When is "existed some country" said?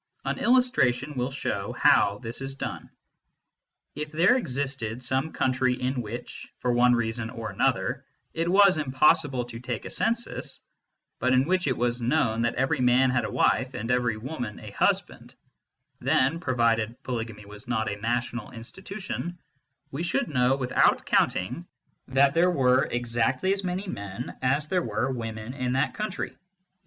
4.35-5.79